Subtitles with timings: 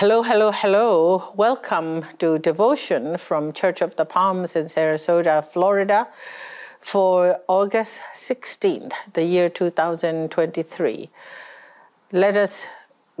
[0.00, 1.32] Hello, hello, hello.
[1.34, 6.06] Welcome to devotion from Church of the Palms in Sarasota, Florida
[6.78, 11.10] for August 16th, the year 2023.
[12.12, 12.68] Let us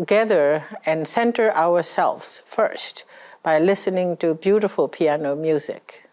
[0.06, 3.04] gather and center ourselves first
[3.42, 6.07] by listening to beautiful piano music.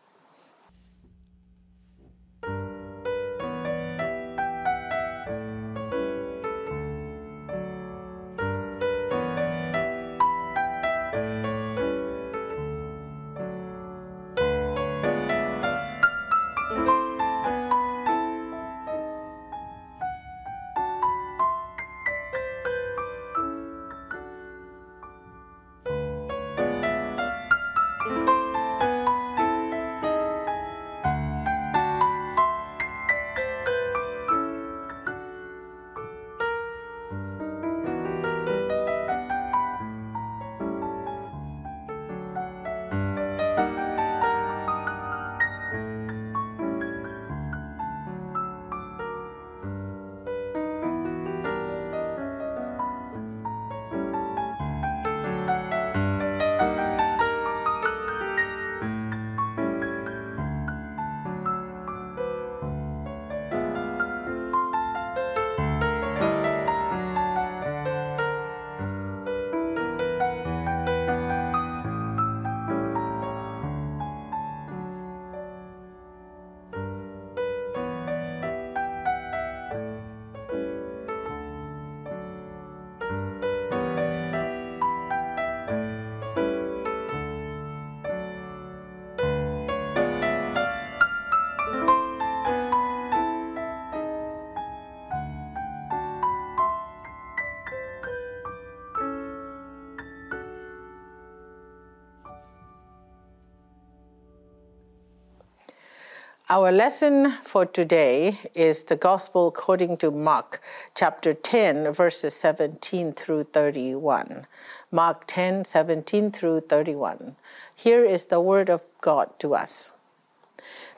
[106.47, 110.61] Our lesson for today is the Gospel according to Mark,
[110.93, 114.45] chapter 10, verses 17 through 31.
[114.91, 117.35] Mark 10, 17 through 31.
[117.75, 119.91] Here is the word of God to us.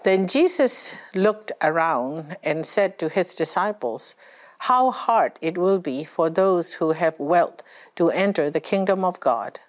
[0.03, 4.16] Then Jesus looked around and said to his disciples,
[4.57, 7.63] How hard it will be for those who have wealth
[7.96, 9.62] to enter the kingdom of God.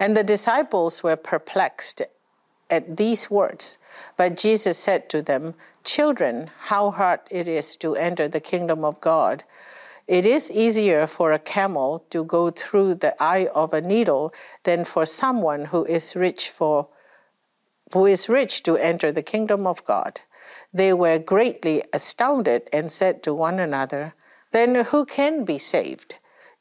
[0.00, 2.00] And the disciples were perplexed
[2.70, 3.78] at these words.
[4.16, 9.00] But Jesus said to them, Children, how hard it is to enter the kingdom of
[9.00, 9.44] God.
[10.06, 14.32] It is easier for a camel to go through the eye of a needle
[14.64, 16.88] than for someone who is rich for
[17.92, 20.20] who is rich to enter the kingdom of God.
[20.72, 24.14] They were greatly astounded and said to one another,
[24.52, 26.16] Then who can be saved?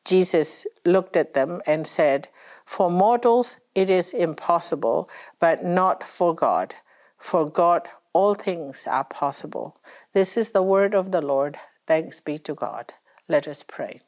[0.07, 2.29] Jesus looked at them and said,
[2.65, 5.09] For mortals it is impossible,
[5.39, 6.73] but not for God.
[7.17, 9.75] For God, all things are possible.
[10.13, 11.59] This is the word of the Lord.
[11.87, 12.93] Thanks be to God.
[13.27, 13.99] Let us pray.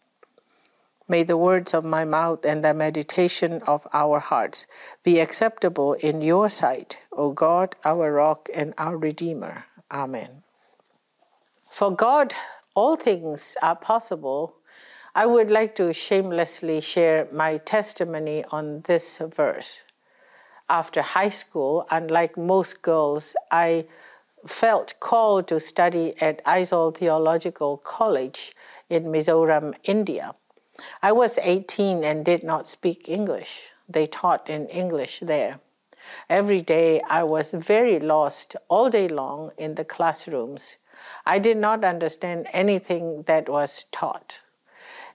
[1.10, 4.68] May the words of my mouth and the meditation of our hearts
[5.04, 9.66] be acceptable in your sight, O God, our rock and our Redeemer.
[9.92, 10.44] Amen.
[11.70, 12.34] For God,
[12.74, 14.56] all things are possible
[15.16, 19.84] I would like to shamelessly share my testimony on this verse.
[20.70, 23.88] After high school, unlike most girls, I
[24.46, 28.53] felt called to study at Aizawl Theological College
[28.88, 30.36] in Mizoram, India.
[31.02, 33.72] I was 18 and did not speak English.
[33.90, 35.59] They taught in English there.
[36.30, 40.78] Every day I was very lost all day long in the classrooms.
[41.25, 44.44] I did not understand anything that was taught.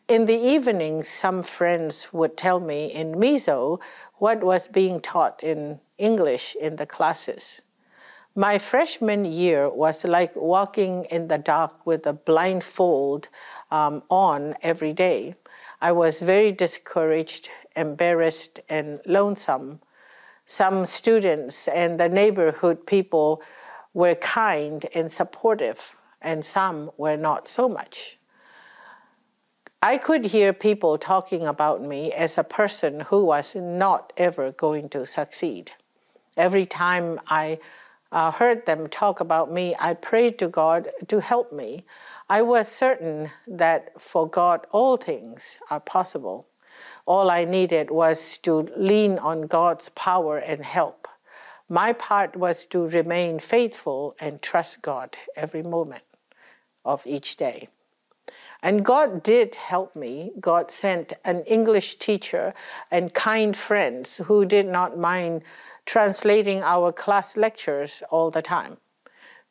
[0.07, 3.81] In the evening, some friends would tell me in Mizo
[4.17, 7.63] what was being taught in English in the classes.
[8.35, 13.29] My freshman year was like walking in the dark with a blindfold
[13.71, 15.37] um, on every day.
[15.81, 19.81] I was very discouraged, embarrassed, and lonesome.
[20.45, 23.41] Some students and the neighborhood people
[23.95, 28.19] were kind and supportive, and some were not so much.
[29.85, 34.89] I could hear people talking about me as a person who was not ever going
[34.89, 35.73] to succeed.
[36.39, 37.59] Every time I
[38.11, 41.85] uh, heard them talk about me, I prayed to God to help me.
[42.31, 46.47] I was certain that for God all things are possible.
[47.05, 51.07] All I needed was to lean on God's power and help.
[51.69, 56.05] My part was to remain faithful and trust God every moment
[56.87, 57.69] of each day.
[58.65, 60.33] And God did help me.
[60.41, 62.55] God sent an English teacher
[62.91, 65.43] and kind friends who did not mind
[65.85, 68.79] translating our class lectures all the time.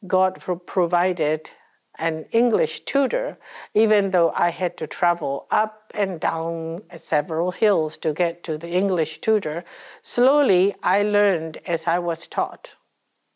[0.08, 1.52] God provided
[2.00, 3.38] an English tutor,
[3.76, 8.72] even though I had to travel up and down several hills to get to the
[8.72, 9.64] English tutor.
[10.02, 12.78] Slowly, I learned as I was taught.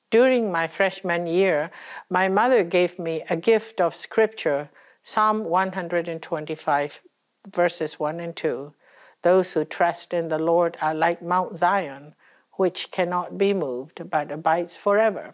[0.09, 1.69] During my freshman year,
[2.09, 4.71] my mother gave me a gift of scripture,
[5.09, 7.01] Psalm 125,
[7.47, 8.73] verses 1 and 2.
[9.21, 12.13] Those who trust in the Lord are like Mount Zion,
[12.57, 15.33] which cannot be moved, but abides forever.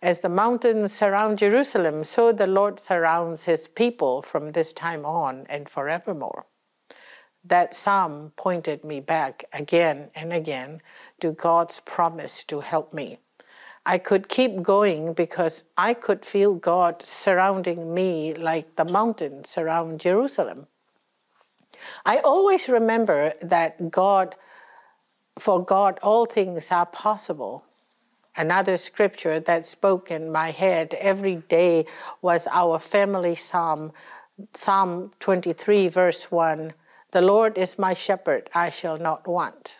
[0.00, 5.44] As the mountains surround Jerusalem, so the Lord surrounds his people from this time on
[5.48, 6.46] and forevermore.
[7.42, 10.80] That psalm pointed me back again and again
[11.18, 13.18] to God's promise to help me.
[13.86, 20.00] I could keep going because I could feel God surrounding me like the mountains surround
[20.00, 20.66] Jerusalem.
[22.06, 24.36] I always remember that God,
[25.38, 27.64] for God, all things are possible.
[28.36, 31.84] Another scripture that spoke in my head every day
[32.22, 33.92] was our family psalm,
[34.54, 36.72] Psalm 23, verse 1
[37.12, 39.78] The Lord is my shepherd, I shall not want.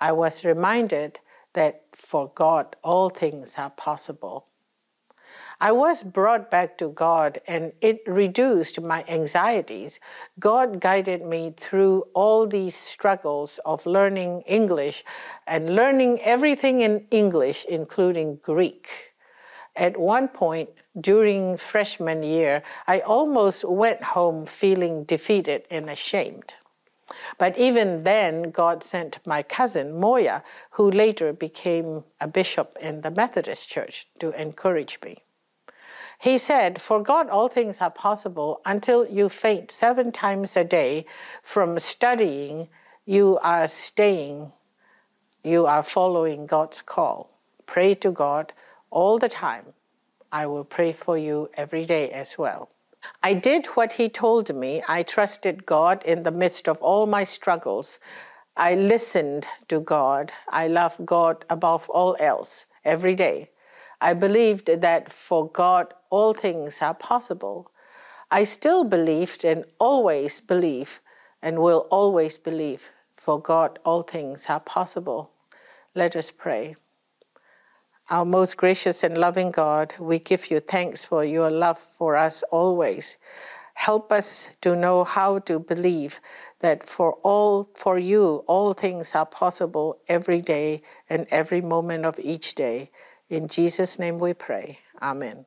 [0.00, 1.20] I was reminded
[1.54, 4.46] that for God all things are possible.
[5.60, 9.98] I was brought back to God and it reduced my anxieties.
[10.38, 15.04] God guided me through all these struggles of learning English
[15.46, 19.14] and learning everything in English, including Greek.
[19.74, 26.54] At one point during freshman year, I almost went home feeling defeated and ashamed.
[27.38, 33.10] But even then, God sent my cousin, Moya, who later became a bishop in the
[33.10, 35.18] Methodist Church, to encourage me.
[36.18, 41.06] He said, For God, all things are possible until you faint seven times a day
[41.42, 42.68] from studying,
[43.06, 44.52] you are staying,
[45.44, 47.30] you are following God's call.
[47.66, 48.52] Pray to God
[48.90, 49.66] all the time.
[50.32, 52.68] I will pray for you every day as well.
[53.22, 54.82] I did what he told me.
[54.88, 57.98] I trusted God in the midst of all my struggles.
[58.56, 60.32] I listened to God.
[60.48, 63.50] I loved God above all else every day.
[64.00, 67.70] I believed that for God all things are possible.
[68.30, 71.00] I still believed and always believe
[71.42, 75.30] and will always believe for God all things are possible.
[75.94, 76.76] Let us pray.
[78.10, 82.42] Our most gracious and loving God, we give you thanks for your love for us
[82.44, 83.18] always.
[83.74, 86.18] Help us to know how to believe
[86.60, 92.18] that for all for you all things are possible every day and every moment of
[92.18, 92.90] each day.
[93.28, 94.78] In Jesus' name we pray.
[95.02, 95.44] Amen.